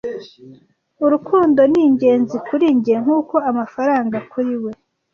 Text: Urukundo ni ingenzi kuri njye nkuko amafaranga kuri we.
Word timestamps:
Urukundo 1.05 1.61
ni 1.71 1.79
ingenzi 1.87 2.35
kuri 2.47 2.67
njye 2.77 2.95
nkuko 3.03 3.35
amafaranga 3.49 4.17
kuri 4.31 4.53
we. 4.63 4.71